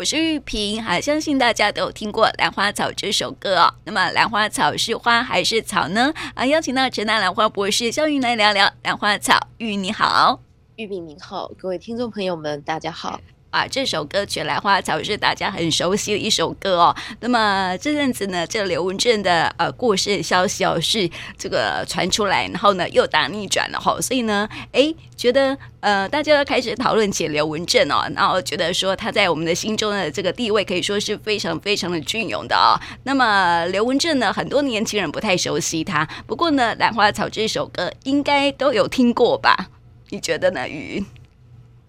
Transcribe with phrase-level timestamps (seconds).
[0.00, 3.74] 我是玉萍，好，相信大家都有听过《兰花草》这首歌哦。
[3.82, 6.14] 那么，兰花草是花还是草呢？
[6.36, 9.48] 啊，邀请到陈大兰花博士肖云来聊聊兰花草。
[9.56, 10.38] 玉你好，
[10.76, 13.20] 玉萍你好，各位听众朋友们，大家好。
[13.58, 16.94] 啊，这首歌曲《兰花草》是大家很熟悉的一首歌哦。
[17.18, 32.78] 那么这阵子呢，这刘文正的呃过世消息哦是这个传出来，然后呢又打逆转了哈、所以呢，哎，觉得呃大家要开始讨论起刘文正哦，然后觉得说他在我们的心中的这个地位可以说是非常非常的隽永的哦。
[33.02, 39.68] 那么刘文正呢，很多年轻人不太熟悉他，不过呢，《兰花草》这首歌应该都有听过吧？
[40.10, 41.04] 你觉得呢，瑜？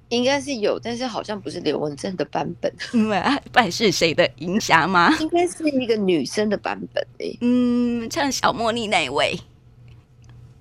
[0.09, 2.71] 应该是有，但是好像不是刘文正的版本。
[2.93, 3.07] 嗯，
[3.51, 5.15] 不然是谁的银霞吗？
[5.19, 7.37] 应该是一个女生的版本诶。
[7.41, 9.39] 嗯，唱小茉莉那一位。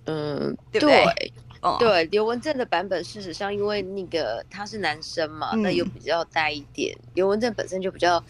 [0.04, 1.04] 嗯，对不对？
[1.04, 6.96] 对，哦、对，刘文正的版本，事实上因为那个他是男生嘛，嗯、那又比较呆一点。
[7.14, 8.22] 刘文正本身就比较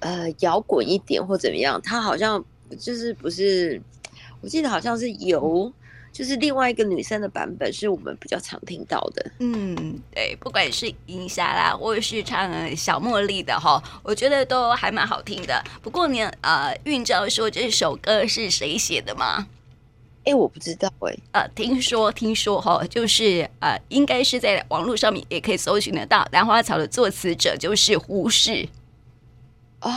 [0.00, 2.44] 呃摇滚一点或怎么样，他好像
[2.78, 3.80] 就是不是，
[4.40, 5.72] 我记得好像是由。
[6.14, 9.32] 就是另外一个女生的版本，是我们比较常听到的。
[9.40, 15.60] 嗯，对，不管是银霞啦，或者是唱小茉莉的哈，我觉得都还蛮好听的。
[15.82, 19.48] 不过呢，呃，韵昭说这首歌是谁写的吗？
[20.18, 21.18] 哎、欸，我不知道哎、欸。
[21.32, 28.68] 呃，听说听说哈，就是呃，应该是在网络上面也可以搜寻得到，《兰花草》的作词者就是胡适。
[29.80, 29.90] 哦，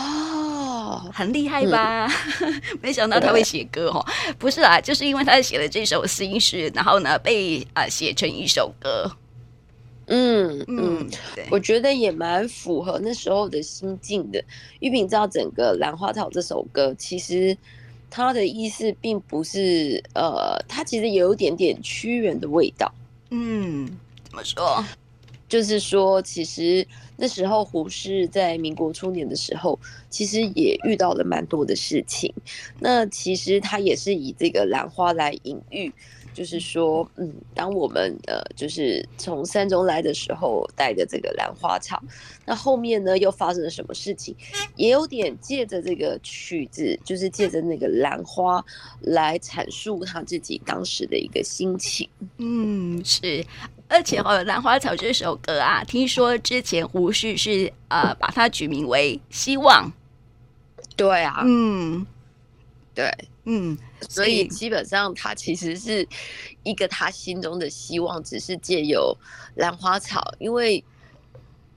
[1.14, 2.08] 很厉害吧？
[2.42, 4.06] 嗯、 没想到他会写歌哦。
[4.38, 9.12] 不是啊，就是因为他写了这首新诗，然后呢被啊、呃、写成一首歌。
[10.10, 14.42] 嗯嗯，对，我觉得也蛮符合那时候的心境的。
[14.80, 17.58] 玉萍知道整个《兰花草》这首歌，其实
[18.10, 22.90] 它的意思并不是呃，它其实也有点点屈原的味道。
[23.32, 23.86] 嗯，
[24.30, 24.82] 怎么说？
[25.50, 26.88] 就是说，其实
[27.18, 29.78] 那时候胡适在民国初年的时候，
[30.10, 32.34] 其实也遇到了蛮多的事情。
[32.80, 35.92] 那其实他也是以这个兰花来隐喻。
[36.34, 42.00] 就是说，嗯，当我们呃，就是从山中来的时候，带着这个兰花草，
[42.46, 44.36] 那后面呢又发生了什么事情？
[44.76, 48.64] 也有点借着这个曲子，就是借着那个兰花
[49.02, 52.08] 来阐述他自己当时的一个心情。
[52.38, 53.44] 嗯，是，
[53.88, 59.92] 而且哦，《兰花草》这首歌啊，听说之前胡适是呃把它取名为《希望》。
[60.96, 62.06] 对啊，嗯，
[62.94, 63.12] 对。
[63.50, 63.78] 嗯，
[64.10, 66.06] 所以基本上他其实是
[66.64, 69.18] 一个他心中的希望，只是借由
[69.56, 70.84] 兰花草，因为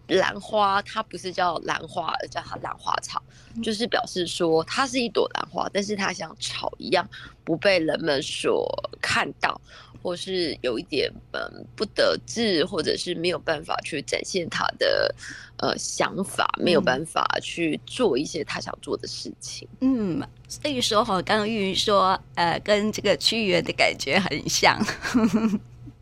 [0.08, 3.22] 兰花它不是叫兰花，而叫它兰花草，
[3.62, 7.08] 就是表示说它是一朵兰花，但是它像草一样
[7.44, 8.68] 不被人们所
[9.00, 9.60] 看到。
[10.02, 15.14] 或是有一点嗯不得志，或者是没有办法去展现他的
[15.58, 19.68] 呃想法，没有办法去做一些他想做的事情。
[19.80, 24.78] 嗯，所以说哈，刚刚玉云说呃，跟这个屈原的感觉很像。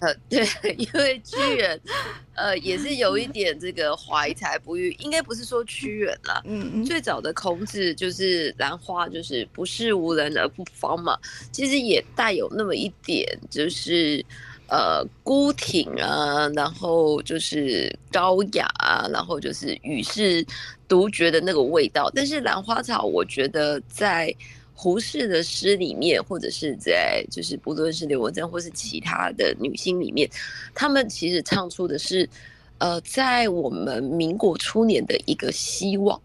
[0.01, 0.47] 呃， 对，
[0.79, 1.81] 因为屈原，
[2.35, 11.19] 呃，也是有一点这个怀才不遇，应该不是说屈原啦，嗯嗯，最早的孔子就是兰花，就是不是无人而不芳嘛，
[11.51, 14.25] 其实也带有那么一点，就是
[14.69, 20.47] 呃孤挺啊，然后就是高雅啊，然后就是与世
[20.87, 22.09] 独绝的那个味道。
[22.15, 24.33] 但是兰花草，我觉得在。
[24.81, 30.31] 胡适的诗里面，或者是在就是不论是刘文正或是其他的女星里面，
[30.73, 32.29] 他们其实唱出的是，
[32.79, 36.23] 呃，在我们民国初年的一个希望。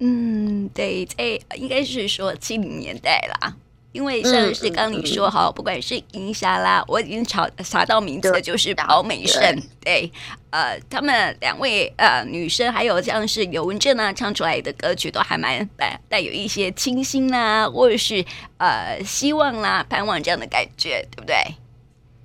[0.00, 3.56] 嗯，对，在应该是说七零年代啦。
[3.92, 10.10] 因为像是刚你说哈，不管是银霞啦，我已经查查到名字的就是鲍美胜，对，
[10.50, 18.24] 呃，他们两位呃女生，还有像是尤文正啊唱出来的歌曲，都还蛮带带有一些清新啦，或者是
[18.56, 21.36] 呃希望啦、盼望这样的感觉，对不对？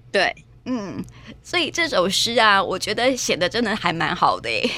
[0.09, 1.03] 对，嗯，
[1.43, 4.69] 所以这首诗啊，我觉得写的真的还蛮好的耶，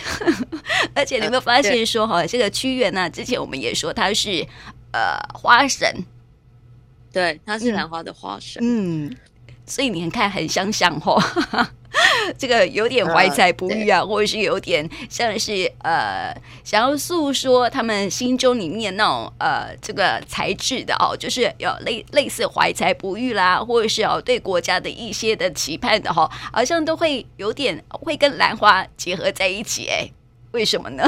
[0.96, 4.44] 而且你有没有发现说哈，这个屈原呢，之前我们也说他是
[4.92, 5.88] 呃花神。
[7.12, 8.62] 对，它是兰花的花神。
[8.64, 9.16] 嗯，
[9.66, 11.22] 所以你看，很相像哦。
[12.38, 16.32] 这个有点怀才不遇啊，呃、或者是有点像是呃，
[16.64, 30.08] 想要诉说他们心中里面那种呃，这个才智的哦，就是有类类似怀才不遇啦，或者是哦对国家的一些的期盼的哈、哦，好像都会有点会跟兰花结合在一起哎，
[30.52, 31.04] 为什么呢？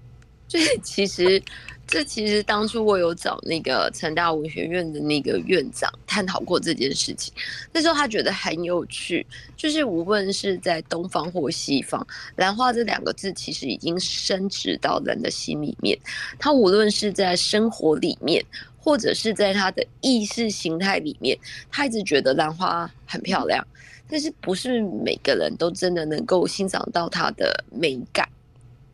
[0.46, 1.42] 就是其实。
[1.86, 5.92] 这其实当初我有找那个成大文学院的那个院长。
[6.06, 7.30] 探讨过这件事情。
[7.74, 12.06] 那时候他觉得很有趣，就是无论是在东方或西方，
[12.36, 15.98] 兰花这两个字其实已经深植到人的心里面。
[16.38, 18.42] 他无论是在生活里面，
[18.78, 21.38] 或者是在他的意识形态里面，
[21.70, 23.62] 他一直觉得兰花很漂亮，
[24.08, 28.26] 但是不是每个人都真的能够欣赏到它的美感。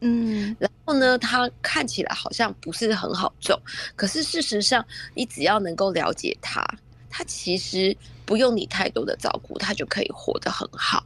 [0.05, 3.57] 嗯，然后呢，它看起来好像不是很好种，
[3.95, 4.85] 可是事实上，
[5.15, 6.67] 你只要能够了解它，
[7.09, 7.97] 它其实
[8.27, 11.05] 不用你太多的照顾，它就可以活得很好。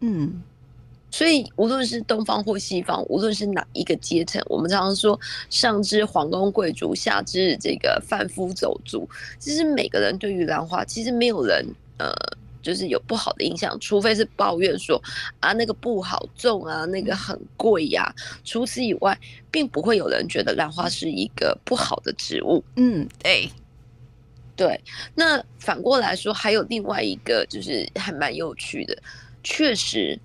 [0.00, 0.42] 嗯，
[1.10, 9.08] 所以无论是东方或西方，无论是哪一个阶层，我们常常说上至皇宫贵族，下至这个贩夫走卒，
[9.38, 11.66] 其实每个人对于兰花，其实没有人
[11.98, 12.14] 呃。
[12.62, 15.02] 就是有不好的印象，除非是抱怨说
[15.40, 18.14] 啊那个不好种啊，那个很贵呀、啊。
[18.44, 19.18] 除此以外，
[19.50, 22.62] 并不会有人觉得兰花是一个不好的植物。
[22.76, 23.50] 嗯，对，
[24.56, 24.80] 对。
[25.14, 28.96] 那反过来说，还有另外一个，就是还蛮有趣的。
[29.44, 30.18] 确实，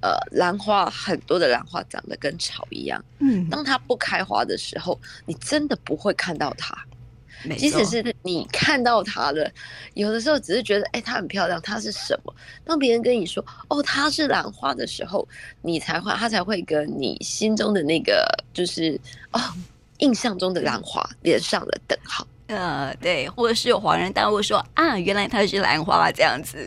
[0.00, 3.04] 呃，兰花很多的兰花长得跟草一样。
[3.18, 6.76] 嗯，当它不开花的时候，你真的不会看到它。
[7.58, 9.50] 即使是你看到它了，
[9.94, 12.34] 有的时候只是觉得，哎、欸，它很漂亮，它是什么？
[12.64, 15.26] 当别人跟你说，哦，它是兰花的时候，
[15.62, 19.00] 你才会，它才会跟你心中的那个，就是
[19.32, 19.40] 哦，
[19.98, 22.26] 印象中的兰花连上了等号。
[22.48, 26.58] 呃，对，或者是有恍然大悟说，啊，原来它是兰花这样子，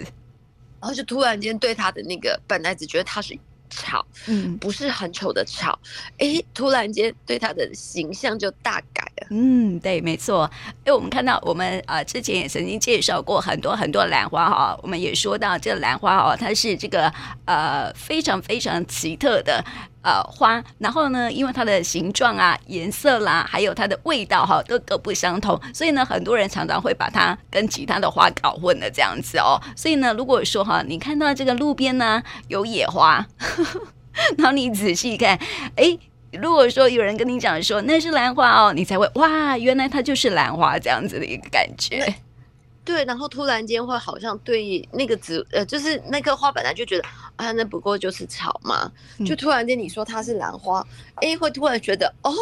[0.80, 3.38] 然后就突然间对它的那个本来只觉得它是。
[3.72, 5.78] 草，嗯，不是很丑的草，
[6.18, 9.09] 哎、欸，突然间对它的形象就大改了。
[9.30, 10.50] 嗯，对，没错。
[10.86, 17.12] 哎，我们看到我们啊、之前也曾经介绍过很多很多兰花哈，我们也说到这个兰花哦，它是这个
[17.46, 19.64] 呃非常非常奇特的。
[20.02, 29.60] 呃，花，然后呢，因为它的形状啊、颜色啦，还有它的味道哈，都各不相同，所以呢，很多人常常会把它跟其他的花搞混了这样子哦。
[29.76, 33.82] 所以呢，如果说哈，你看到这个路边呢有野花，呵呵，
[34.38, 35.38] 然后你仔细看，
[35.76, 35.98] 哎，
[36.32, 42.14] 如果说有人跟你讲说那是兰花哦，你才会哇，原来它就是兰花这样子的一个感觉。
[42.86, 47.04] 对，然后突然间会好像对那个植呃，就是那棵花本来就觉得
[47.36, 48.92] 啊，那不过就是草嘛，
[49.26, 50.80] 就突然间你说它是兰花，
[51.16, 52.34] 哎、嗯，会突然觉得哦，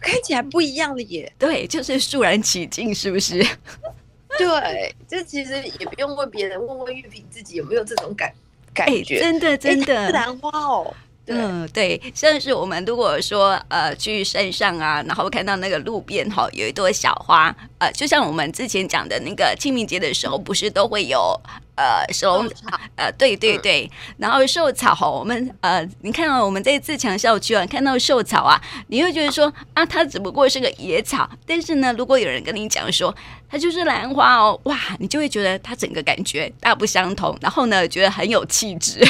[0.00, 1.30] 看起来不一样了耶。
[1.38, 3.44] 对，就是肃然起敬，是不是？
[4.38, 8.32] 对，这其实也不用问别人，问问玉萍自己有没有这种感
[8.72, 9.20] 感觉？
[9.20, 10.94] 真的真的，是兰花哦。
[11.26, 21.40] 嗯，对，像是我们如果说呃去山上啊，然后看到那个路边哈、哦、有一朵小花，呃，就像我们之前讲的那个清明节的时候，不是都会有
[21.76, 33.14] 呃寿草，呃，对对对，嗯、然后寿草哈，我们呃，你看到我们在自强校区啊，看到寿草啊，你会觉得说啊，它只不过是个野草，但是呢，如果有人跟你讲说
[33.48, 39.02] 它就是兰花哦，哇，你就会觉得它整个感觉大不相同，然后呢，觉得很有气质。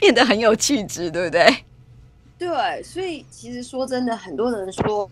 [0.00, 1.46] 变得很有气质，对不对？
[2.38, 5.08] 对，所以其实说真的，很多人说，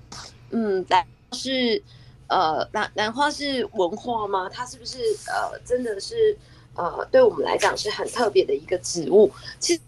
[0.50, 1.80] 嗯，兰是
[2.26, 4.48] 呃兰兰花是文化吗？
[4.50, 6.34] 它是不是呃真的是
[6.74, 9.30] 呃对我们来讲是很特别的一个植物？
[9.58, 9.80] 其实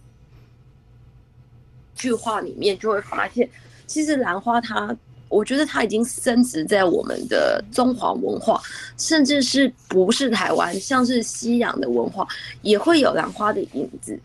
[1.94, 3.48] 句话里面就会发现，
[3.86, 4.94] 其实兰花它，
[5.30, 8.60] 我觉得它已经深植在我们的中华文化，
[8.98, 12.28] 甚至是不是台湾，像是西洋的文化
[12.60, 14.20] 也会有兰花的影子。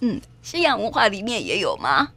[0.00, 2.08] 嗯，西洋文化里面也有吗？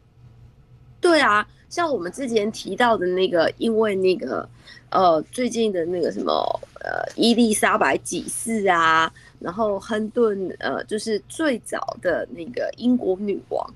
[1.01, 4.47] 对啊，像我们之前提到的那个，因为那个
[4.89, 6.31] 呃，最近的那个什么
[6.79, 13.73] 呃，伊丽莎白几世啊，然后亨顿呃，就是最早的那个英国女王，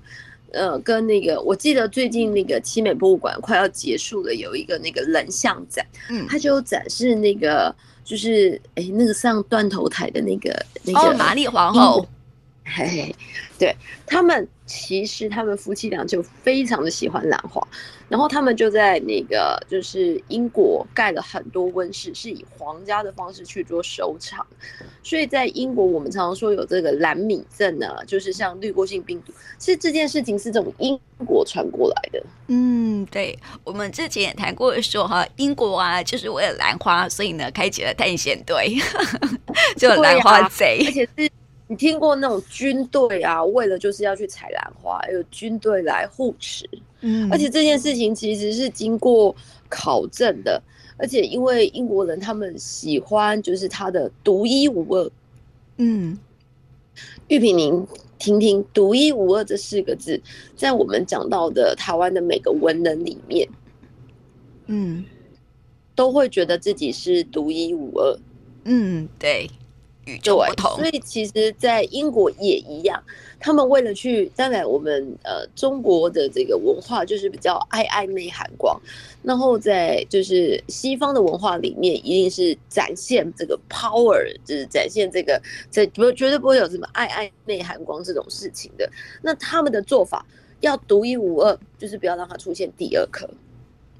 [0.52, 7.74] 呃，跟那个我记得最近那个奇美博物馆快要结束了，有一个那个人像展，嗯，它就展示那个
[8.04, 12.08] 就是哎，那个上断头台的那个那个玛丽皇后。
[12.76, 13.14] 嘿嘿，
[13.58, 13.74] 对
[14.06, 17.66] 他们，其实他们夫妻俩就非常的喜欢兰花，
[18.08, 24.46] 然后他们就在那个就是英国盖了很多温室，是以皇家的方式去做收藏。
[25.02, 32.22] 所以在英国，我们常常说有这个蓝米症啊，就是像滤过性病毒，其实这件事情是从英国传过来的。
[32.48, 38.76] 嗯，对，我们之前也谈过说哈，英国啊，就是为了兰花，所以呢，开启了探险队，
[39.76, 41.30] 就兰花贼，而且是。
[41.68, 46.68] 你听过那种军队啊，为了就是要去采兰花，有军队来护持，
[47.02, 49.36] 嗯，而且这件事情其实是经过
[49.68, 50.60] 考证的，
[50.96, 55.10] 而且因为英国人他们喜欢就是它的独一无二，
[55.76, 56.18] 嗯，
[57.28, 57.86] 玉萍您
[58.18, 60.20] 听听“独一无二”这四个字，
[60.56, 63.48] 在我们讲到的台湾的每个文人里面，
[64.66, 65.04] 嗯，
[65.94, 68.18] 都会觉得自己是独一无二。
[68.64, 69.48] 嗯，对，
[70.08, 70.76] 与众不同。
[70.76, 73.02] 所以其实，在英国也一样，
[73.38, 78.80] 他们为了去，当然我们呃中国的这个文化就是比较爱爱内涵光，
[79.22, 88.90] 然后在就是西方的文化里面，一定是展现这个 power，就是展现这个这不绝对不会有什么爱爱内涵光这种事情的。
[89.22, 90.24] 那他们的做法
[90.60, 93.28] 要独一无二，就是不要让它出现第二颗。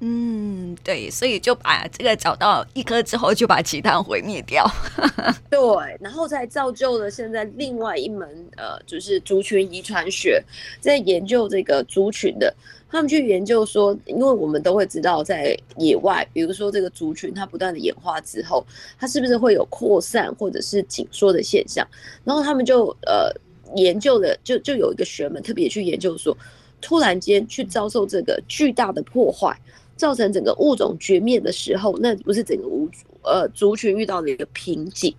[0.01, 4.65] 嗯，对，所以就把这个找到一颗之后，就把其他毁灭掉。
[5.51, 5.59] 对，
[5.99, 8.25] 然后才造就了现在另外一门
[8.55, 10.41] 呃，就是族群遗传学，
[10.79, 12.55] 在研究这个族群的，
[12.89, 18.65] 他们去研究说，因为我们都会知道，在野外，比如说这个族群它不断的演化之后，
[18.97, 21.85] 它是不是会有扩散或者是紧缩的现象？
[22.23, 23.29] 然后他们就呃
[23.75, 26.37] 研究了，就就有一个学门特别去研究说，
[26.79, 29.53] 突然间去遭受这个巨大的破坏。
[29.99, 35.13] 造成整个物种绝灭的时候，那不是整个物种呃族群遇到了一个瓶颈，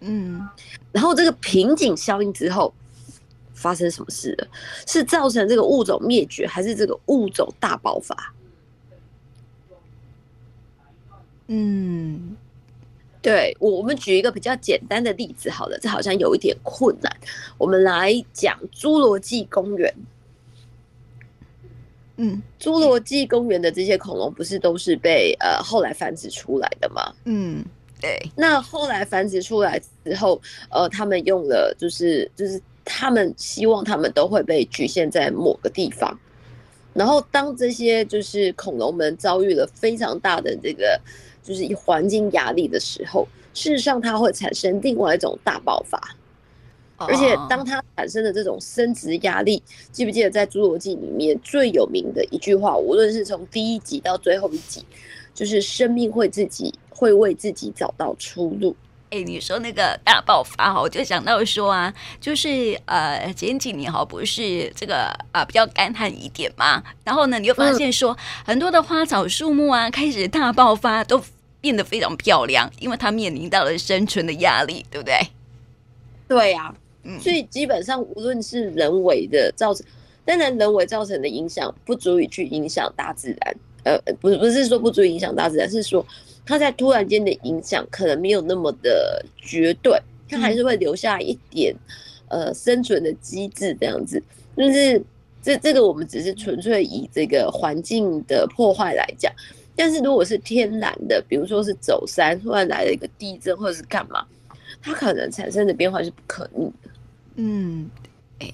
[0.00, 0.46] 嗯，
[0.92, 2.72] 然后这个瓶颈效应之后
[3.54, 4.46] 发生什么事了？
[4.86, 8.34] 是造成这个物种灭绝，还是这个物种大爆发？
[11.46, 12.36] 嗯，
[13.22, 17.10] 对，我我们举一个比较简单的例子好了，这好像有一点困难，
[17.56, 19.94] 我们来讲侏罗纪公园。
[22.16, 27.12] 嗯，侏罗纪公园的这些恐龙不是都是被呃后来繁殖出来的吗？
[27.24, 27.64] 嗯，
[28.00, 28.18] 对。
[28.36, 30.40] 那后来繁殖出来之后，
[30.70, 36.16] 呃，他们用了就是就是他们希望他们都会被局限在某个地方。
[36.92, 41.00] 然后当这些就是恐龙们遭遇了非常大的这个
[41.42, 46.00] 就是环境压力的时候，事实上它会产生另外一种大爆发。
[47.08, 52.76] 而且，当它产生的这种升值压力，记不记得在《侏罗纪》里面最有名的一句话？
[52.76, 54.84] 无论是从第一集到最后一集，
[55.34, 58.74] 就是生命会自己会为自己找到出路。
[59.10, 71.22] 哎，你说那个大爆发哈，我就想到说啊，就是呃前几年哈，不是这个啊、呃、比较干旱一点嘛，然后呢，你又发现说很多的花草树木啊开始大爆发，都
[71.60, 75.16] 变得非常漂亮，因为它面临到了生存的压力，对不对？
[76.26, 76.74] 对呀、啊。
[77.20, 79.84] 所以基本上，无论是人为的造成，
[80.24, 83.56] 当然人为造成的影响不足以去影响大自然。
[83.84, 86.04] 呃，不是不是说不足以影响大自然，是说
[86.46, 91.74] 它在突然间的影响可能没有那么的绝对，它还是会留下一点
[92.28, 94.22] 呃生存的机制这样子。
[94.56, 95.02] 就是
[95.42, 99.30] 这这个我们只是纯粹以这个环境的破坏来讲，
[99.76, 104.24] 但是如果是天然的，比如说是走山突然来了一个地震或者是干嘛，
[104.80, 106.90] 它可能产生的变化是不可逆的。
[107.36, 107.90] 嗯，
[108.38, 108.52] 哎，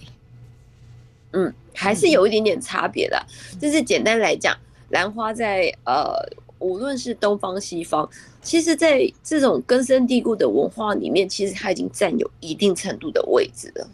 [1.32, 3.26] 嗯，还是有一点点差别的。
[3.60, 4.56] 就是简单来讲，
[4.90, 6.14] 兰花在呃，
[6.58, 8.08] 无论是东方西方，
[8.42, 13.88] 其实在这种根深蒂固的文化里面，其实它已经占有一定程度的位置了。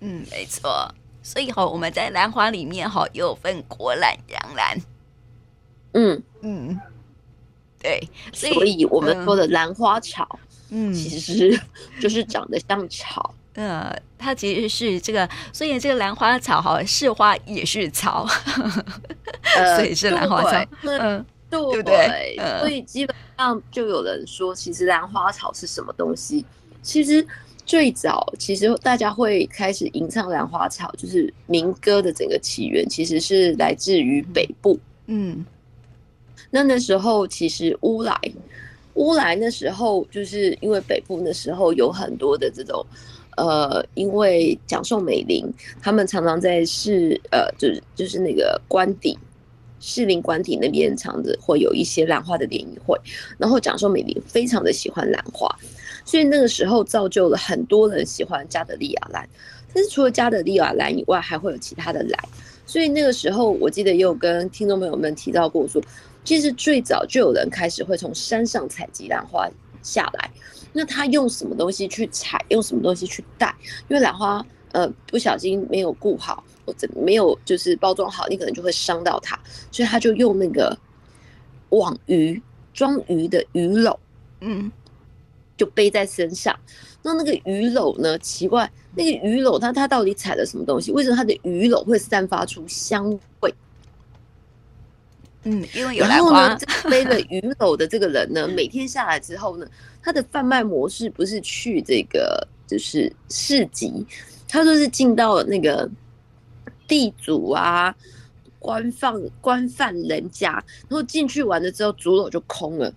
[0.00, 0.92] 嗯，没错。
[1.22, 4.78] 所以哈，我们在兰花里面哈，又分国兰、洋兰。
[5.92, 6.80] 嗯嗯，
[7.78, 8.00] 对。
[8.32, 10.38] 所以，所以我们说的兰花草，
[10.70, 11.60] 嗯，其实
[12.00, 13.34] 就是长得像草。
[13.54, 18.24] 呃，它其实是这个，所以这个兰花草哈，是花也是草，
[19.56, 20.64] 呃、 所以是兰花草。
[20.82, 22.38] 嗯，对不对？
[22.60, 26.46] 所以基本上就有人说，其实兰花草是什么东西？
[26.80, 27.26] 其实
[27.66, 34.78] 最早，其实大家会开始吟唱兰花草，就是民歌的整个起源，其实是来自于北部。
[35.06, 35.44] 嗯，
[36.50, 38.16] 那那时候其实乌来，
[38.94, 42.86] 乌来那时候就是因为北部那时候有很多的这种。
[43.36, 45.44] 呃，因为蒋宋美龄
[45.80, 49.18] 他们常常在士呃，就是就是那个官邸，
[49.80, 52.98] 士林官邸那边常着会有一些兰花的联谊会，
[53.38, 55.48] 然后蒋宋美龄非常的喜欢兰花，
[56.04, 59.28] 所以那个时候造就了很多人喜欢加德利亚兰。
[59.72, 62.28] 但是除了加德利亚兰以外，还会有其他的兰。
[62.66, 65.82] 所以那个时候我记得也有跟听众朋友们提到过说，
[66.24, 69.48] 其实最早就有人开始会从山上采集兰花
[69.82, 70.30] 下来。
[70.72, 72.44] 那他用什么东西去采？
[72.48, 73.54] 用什么东西去带？
[73.88, 79.38] 因为兰花，呃，不小心没有顾好，或者没有就是包装好，你可能就会伤到它，
[79.72, 80.76] 所以他就用那个
[81.70, 82.40] 网鱼
[82.72, 83.96] 装鱼的鱼篓，
[84.40, 84.70] 嗯，
[85.56, 86.56] 就背在身上。
[87.02, 88.18] 那那个鱼篓呢？
[88.18, 90.92] 奇怪，那个鱼篓它它到底采了什么东西？
[90.92, 93.52] 为什么它的鱼篓会散发出香味？
[95.44, 96.58] 嗯，因为有兰花。
[96.88, 99.66] 背了鱼篓的这个人呢，每天下来之后呢，
[100.02, 104.06] 他的贩卖模式不是去这个就是市集，
[104.46, 105.88] 他说是进到那个
[106.86, 107.94] 地主啊、
[108.58, 110.52] 官放官贩人家，
[110.88, 112.92] 然后进去完了之后，竹篓就空了，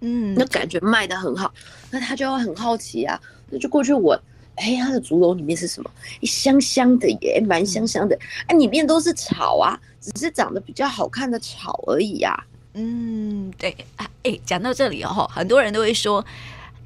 [0.00, 1.52] 嗯，那感觉卖的很好，
[1.90, 3.18] 那他就会很好奇啊，
[3.48, 4.18] 那就过去闻，
[4.56, 5.90] 哎，他的竹篓里面是什么？
[6.22, 8.18] 香香的耶，蛮香香的，
[8.48, 12.44] 哎，里面都是草啊，只是长得比较好看的草而已呀、啊。
[12.74, 16.24] 嗯，对啊，哎，讲到这里哦，很多人都会说，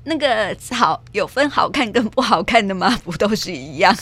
[0.04, 2.96] 那个草有分好看跟不好看的吗？
[3.04, 3.94] 不都是一样？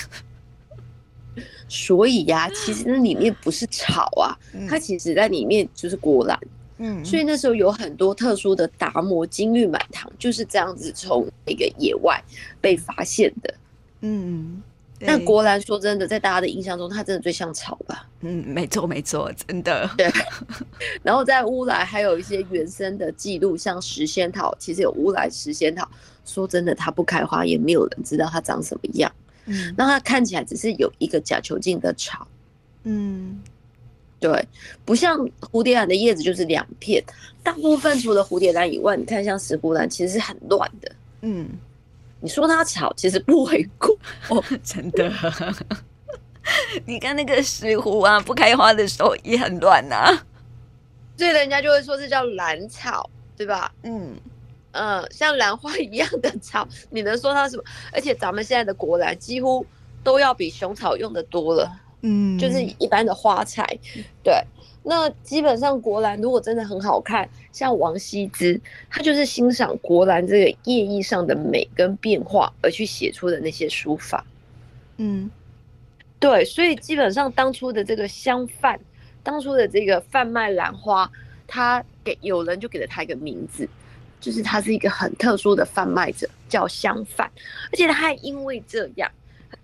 [1.69, 6.39] 所以呀、啊， 其实那里面不是草啊，嗯、它其实在里面就是果兰。
[6.79, 12.23] 嗯，所以那时候有很多特殊的达摩金玉满堂，就是这样子从那个野外
[12.61, 13.55] 被发现的。
[14.03, 14.63] 嗯，
[14.99, 18.09] 那果兰说真的，在大家的印象中，它真的最像草吧？
[18.21, 19.89] 嗯，没错没错，真的。
[19.97, 20.11] 对。
[21.03, 25.87] 然后在乌来还有一些原生的记录，像石仙桃，其实有乌来石仙桃。
[26.25, 29.13] 说真的，它不开花，也没有人知道它长什么样。
[29.45, 32.27] 嗯，那它看起来只是有一个假球茎的草。
[32.85, 33.41] 嗯。
[34.19, 34.49] 对，
[34.87, 37.05] 不像蝴蝶兰的叶子就是两片，
[37.43, 40.91] 大部分除了蝴蝶兰以外，你看像石斛兰其实是很乱的。
[41.21, 41.47] 嗯，
[42.27, 43.97] 你说它草其实不为过
[44.31, 45.09] 哦，真的。
[46.85, 50.27] 你看那个石斛啊，不开花的时候也很乱呐、啊，
[51.17, 53.73] 所以人家就会说是叫兰草，对吧？
[53.85, 54.17] 嗯
[54.73, 57.63] 嗯、呃，像兰花一样的草， 你能说它什么？
[57.93, 59.65] 而且咱们现在的国兰几乎
[60.03, 61.71] 都要比熊草用的多了。
[62.09, 63.67] 嗯，就是一般的花材，
[64.23, 64.33] 对。
[64.85, 74.25] 那基本上国兰如果真的很好看，像王羲之，他就是欣赏国兰这个叶意上的美跟变化而去写出的那些书法。
[74.99, 75.29] 嗯，
[76.21, 76.45] 对。
[76.45, 78.79] 所以基本上当初的这个香贩，
[79.25, 81.11] 当初的这个贩卖兰花，
[81.49, 83.69] 他给有人就给了他一个名字，
[84.21, 87.29] 就是他是一个很特殊的贩卖者，叫香贩。
[87.73, 89.11] 而且他还因为这样。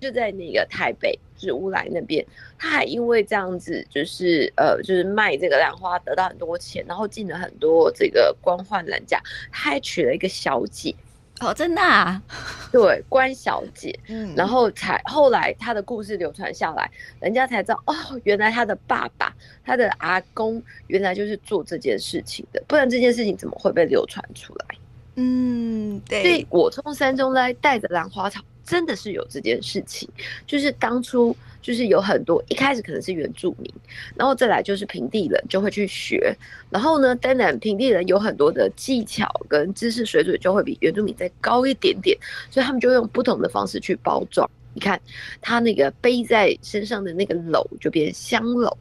[0.00, 2.24] 就在那个台北，就是乌来那边，
[2.56, 9.20] 他还因为这样子，就是呃，就是卖这个兰花得到很多钱，然后进了很多这个官宦人家，
[9.50, 10.94] 他还娶了一个小姐
[11.40, 12.22] 哦，真的啊？
[12.70, 19.34] 对，关小姐，嗯，然后才后来他的故事流传下来，人家才知道哦，原来他的爸爸，
[19.64, 24.76] 他的阿公，原来就是做这件事情的，不然这件事情怎么会被流传出来？
[25.16, 28.40] 嗯，对，所以我从山中来带着兰花草。
[28.72, 30.08] 真的是有这件事情，
[30.46, 33.70] 就是当初就是有很多一开始可能是原住民，
[34.14, 36.34] 然后再来就是平地人就会去学，
[36.70, 42.16] 然后呢，当然平地人有很多的技巧跟知识水准就会比原住民再高一点点，
[42.50, 44.50] 所以他们就用不同的方式去包装。
[44.72, 44.98] 你看
[45.42, 48.74] 他那个背在身上的那个篓就变香篓，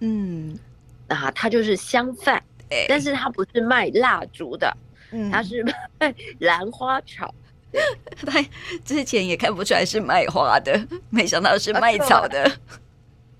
[0.00, 0.54] 嗯，
[1.06, 2.42] 啊，它就是香饭，
[2.86, 4.76] 但是它不是卖蜡烛的，
[5.32, 5.64] 它是
[5.98, 7.34] 卖 兰花草。
[8.26, 8.42] 他
[8.84, 12.42] 之前也看不出来是卖花的， 没想到是卖草的。
[12.44, 12.52] 啊、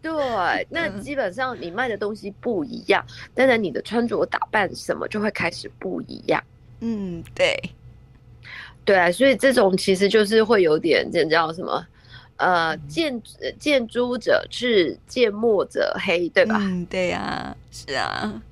[0.03, 6.43] 对，那基本上你卖的东西不一样，当然你的穿着打扮什么就会开始不一样。
[6.81, 7.59] 嗯，对，
[8.85, 11.87] 对啊，所以这种其实就是会有点这叫什么？
[12.37, 13.21] 呃，见
[13.59, 16.59] 见朱者赤，见墨者黑，对吧？
[16.61, 18.43] 嗯，对呀、啊，是啊，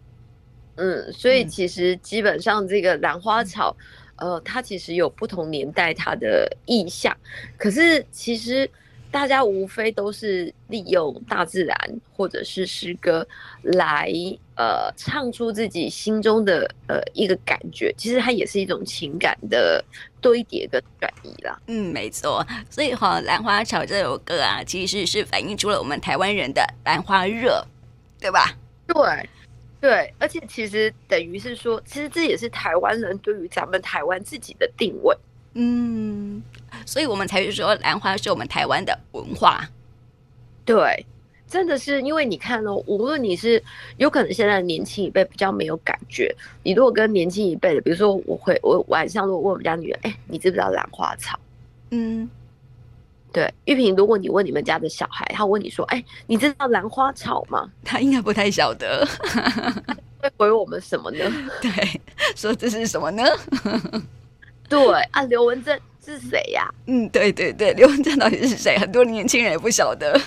[0.74, 3.76] 嗯，所以其实基本上这个兰花草。
[4.16, 7.16] 呃，它其实有不同年代它的意象，
[7.56, 8.68] 可是其实
[9.10, 11.76] 大家无非都是利用大自然
[12.12, 13.26] 或者是诗歌
[13.62, 14.12] 来
[14.56, 19.82] 呃唱出自己心中的呃一个感觉，其实它也是一种情感的
[20.20, 21.58] 堆叠跟转移啦。
[21.66, 27.64] 嗯，没错，所以哈，《兰花草》这首歌啊，其实是反映出了我们台湾人的兰花热，
[28.20, 28.54] 对吧？
[28.86, 29.28] 对。
[29.86, 35.16] 对，而且其实等于是说，其实这也是台湾人对于咱们台湾自己的定位，
[35.54, 36.42] 嗯，
[36.84, 39.64] 所以我们才会说兰花是我们台湾的文化。
[40.64, 41.06] 对，
[41.46, 43.62] 真的是因为你看哦，无论你是
[43.96, 51.38] 有可能现在年轻一辈比较没有感觉，你如果跟年轻一辈的，比如说我会我晚上如果问我们家女儿，哎，你知不知道兰花草？
[51.92, 52.28] 嗯。
[53.36, 59.06] 对，玉萍，如果你问你们家的小孩，他问你说：“哎，你知道兰花草吗？” 他应该不太晓得，
[60.16, 61.30] 会回我们什么呢？
[61.60, 62.00] 对，
[62.34, 63.22] 说这是什么呢？
[64.70, 66.72] 对啊，刘文正是谁呀、啊？
[66.86, 68.78] 嗯，对对对，刘文正到底是谁？
[68.78, 70.18] 很多年轻人也不晓得。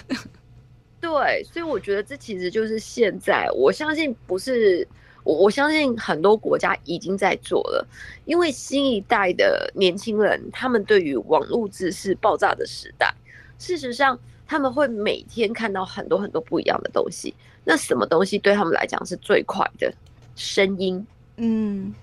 [1.01, 4.87] 对，所以我觉得这其实就是现在，我相信不是。
[5.29, 7.87] 我我相信很多国家已经在做了，
[8.25, 13.13] 因为新一代的年轻人，他们对于网络知识爆炸的时代，
[13.59, 17.31] 事实上他们会每天看到很多很多不一样的东西。
[17.63, 19.93] 那什么东西对他们来讲是最快的？
[20.35, 21.05] 声音，
[21.37, 21.93] 嗯，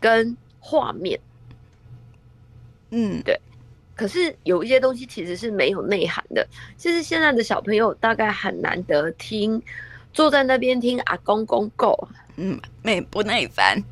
[0.00, 1.20] 跟画面，
[2.88, 3.38] 嗯，对。
[3.94, 6.48] 可是有一些东西其实是没有内涵的。
[6.78, 9.62] 其实现在的小朋友大概很难得听。
[10.12, 13.82] 坐在那边听阿公公够，嗯，没不耐烦。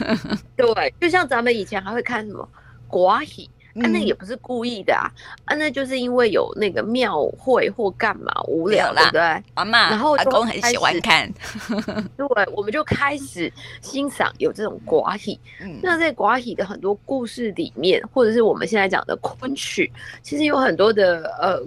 [0.56, 2.48] 对，就像咱们以前还会看什么
[2.88, 3.48] 寡戏。
[3.74, 5.06] 啊，那也不是故意的啊，
[5.44, 9.20] 啊，那就是因为有那个庙会或干嘛无聊，对不对？
[9.54, 11.32] 阿妈，然后阿公很喜欢看，
[12.18, 15.38] 对，我们就开始欣赏有这种寡戏。
[15.60, 21.62] 嗯，那在寡戏的很多故事里面，或者是我们现在讲的昆曲，其实有很多的呃，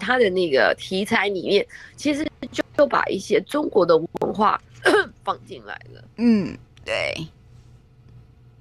[0.00, 4.60] 它的那个题材里面，其实就就把一些中国的文化
[5.24, 6.04] 放进来了。
[6.16, 7.14] 嗯，对。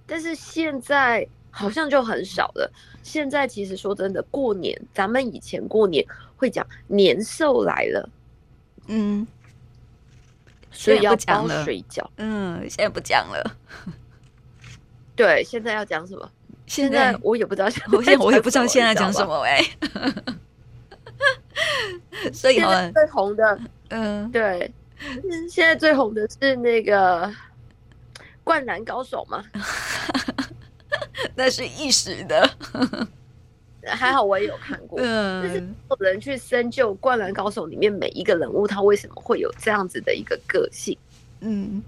[0.05, 1.27] 但是现在。
[1.57, 2.69] 好像就很少了。
[3.01, 8.09] 现在其实说真的，过年咱们以前过年会讲年兽来了，
[8.87, 9.25] 嗯，
[10.69, 12.05] 所以要包水饺。
[12.17, 13.55] 嗯，现在不讲了。
[15.15, 16.29] 对，现在要讲什么？
[16.67, 19.63] 现在我也不知道，我现在我也不知道现在讲什么哎。
[22.33, 23.59] 所以现在最红的，
[23.91, 24.69] 嗯，对，
[25.49, 27.27] 现在最红的是那个
[28.43, 29.43] 《灌篮高手》吗。
[31.35, 32.49] 那是一时的，
[33.85, 34.99] 还好我也有看过。
[35.01, 40.97] 嗯，就是有人去深究《灌篮高手》里面每一个人物，他为什么会有这样子的一个个性？
[41.41, 41.83] 嗯，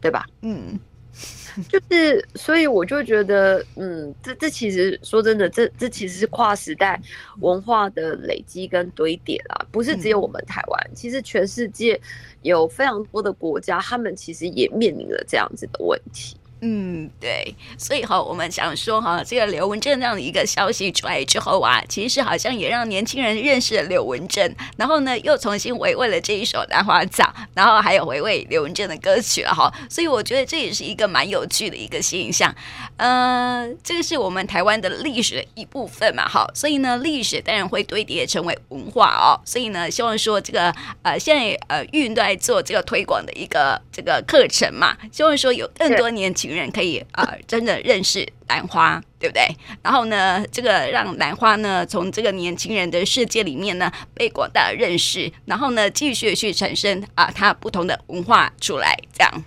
[0.00, 0.24] 对吧？
[0.42, 0.78] 嗯，
[1.68, 7.00] 就是所以我就觉得，嗯，这这其实说真的，这这其实是跨时代
[7.40, 12.00] 文化的累积跟堆叠啦，不是只有我们台湾，嗯，其实全世界
[12.42, 16.36] 有非常多的国家，他们其实也面临了这样子的问题。
[16.60, 27.22] 嗯，对，所以哈，我们想说哈，这个刘文正这样的一个消息出来之后啊，其实好像也让年轻人认识了刘文正，然后呢，又重新回味了这一首《兰花草》，
[27.54, 32.52] 然后还有回味刘文正的歌曲了哈，所以我觉得这也是一个蛮有趣的一个现象。
[32.96, 46.47] 呃，这个是我们台湾的历史的一部分嘛，哈，所以呢，历史当然会堆叠成为文化哦，所以呢，希望说这个呃，现在呃，育云都在做这个推广的一个这个课程嘛，希望说有更多年轻。
[46.54, 49.46] 人可以啊、呃，真的认识兰花， 对不对？
[49.82, 59.44] 然后呢，这个让兰花呢，从这个年轻人的世界里面呢，被广大认识，然后呢，继续去产生啊、它不同的文化出来，这样。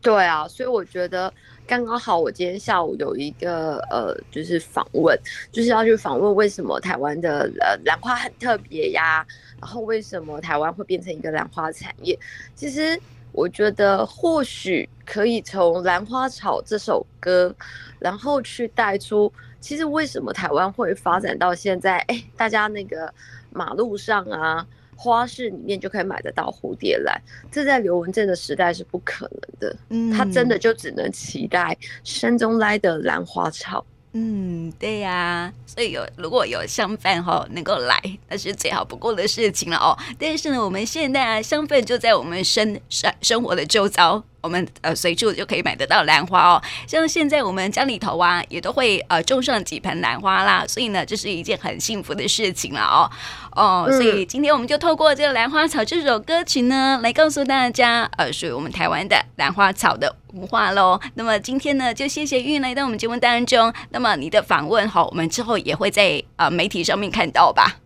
[0.00, 1.32] 对啊，所以我觉得
[1.66, 5.18] 刚刚好，我今天下午有一个呃，就是访问，
[5.50, 9.26] 就是要去访问为什么台湾的呃兰花很特别呀，
[9.60, 12.18] 然后为什么台湾会变成一个兰花产业？
[12.54, 13.00] 其实。
[13.38, 17.54] 我觉得或许可以从《兰花草》这首歌，
[18.00, 21.98] 然后去带出，其实为什么台湾会发展到现在？
[22.08, 23.14] 哎，大家那个
[23.52, 27.16] 马路上啊，花市里面就可以买得到蝴蝶兰，
[27.48, 29.76] 这在刘文正的时代是不可能的。
[29.90, 33.86] 嗯，他真的就只能期待山中来的兰花草。
[34.12, 39.96] 嗯，对呀、所以有如果有相伴哈能够来，那是最好不过的事情了哦。
[40.18, 44.24] 但是呢，我们现在啊，相伴就在我们生生生活的周遭。
[44.40, 53.10] 我们呃随处就可以买得到兰花哦，像现在我们家里头啊也都会呃种上几盆兰花啦，所以呢这是一件很幸福的事情了哦
[53.56, 61.00] 哦，所以今天我们就透过这个《兰花草》这首歌曲呢，来告诉大家呃属于我们台湾的兰花草的文化喽。
[61.14, 67.76] 那么今天呢就谢谢玉来到我们节目当中，那么你的访问哈，我们之后也会在呃媒体上面看到吧。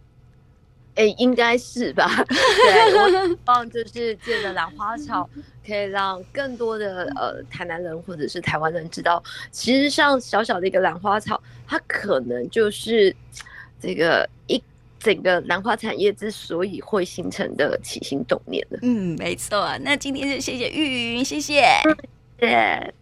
[0.95, 2.07] 哎，应该是吧？
[2.29, 5.29] 对，我希望就是借着兰花草，
[5.67, 13.15] 可以让更多的呃台南人或者是台湾人知道，其实像小小的一个兰花草，它可能就是
[13.81, 14.63] 这个一
[14.99, 18.79] 整个兰花产业之所以会形成的起心动念的。
[18.83, 19.77] 嗯，没错。
[19.81, 21.65] 那今天就谢谢玉云，谢谢，
[22.39, 23.02] 谢谢。